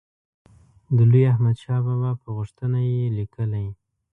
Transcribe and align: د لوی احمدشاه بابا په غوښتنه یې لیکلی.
د 0.95 0.97
لوی 1.11 1.23
احمدشاه 1.31 1.81
بابا 1.85 2.11
په 2.21 2.27
غوښتنه 2.35 2.79
یې 2.91 3.03
لیکلی. 3.17 3.67